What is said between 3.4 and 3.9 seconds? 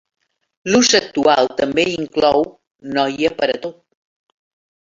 per a tot".